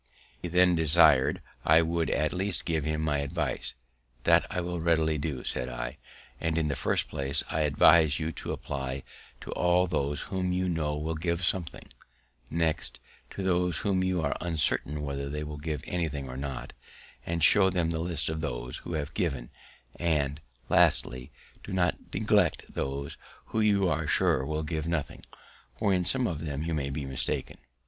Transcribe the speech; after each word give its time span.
He 0.41 0.47
then 0.47 0.73
desir'd 0.75 1.43
I 1.63 1.83
would 1.83 2.09
at 2.09 2.33
least 2.33 2.65
give 2.65 2.85
him 2.85 3.01
my 3.03 3.19
advice. 3.19 3.75
"That 4.23 4.47
I 4.49 4.59
will 4.59 4.79
readily 4.81 5.19
do," 5.19 5.43
said 5.43 5.69
I; 5.69 5.99
"and, 6.39 6.57
in 6.57 6.69
the 6.69 6.75
first 6.75 7.07
place, 7.07 7.43
I 7.51 7.59
advise 7.61 8.19
you 8.19 8.31
to 8.31 8.51
apply 8.51 9.03
to 9.41 9.51
all 9.51 9.85
those 9.85 10.21
whom 10.21 10.51
you 10.53 10.67
know 10.67 10.97
will 10.97 11.13
give 11.13 11.45
something; 11.45 11.87
next, 12.49 12.99
to 13.29 13.43
those 13.43 13.77
whom 13.85 14.03
you 14.03 14.23
are 14.23 14.35
uncertain 14.41 15.03
whether 15.03 15.29
they 15.29 15.43
will 15.43 15.57
give 15.59 15.83
anything 15.85 16.27
or 16.27 16.35
not, 16.35 16.73
and 17.23 17.43
show 17.43 17.69
them 17.69 17.91
the 17.91 17.99
list 17.99 18.27
of 18.27 18.41
those 18.41 18.77
who 18.77 18.93
have 18.93 19.13
given; 19.13 19.51
and, 19.99 20.41
lastly, 20.67 21.31
do 21.63 21.71
not 21.71 21.95
neglect 22.11 22.63
those 22.73 23.17
who 23.45 23.59
you 23.59 23.87
are 23.87 24.07
sure 24.07 24.43
will 24.47 24.63
give 24.63 24.87
nothing, 24.87 25.23
for 25.77 25.93
in 25.93 26.03
some 26.03 26.25
of 26.25 26.43
them 26.43 26.63
you 26.63 26.73
may 26.73 26.89
be 26.89 27.05
mistaken." 27.05 27.59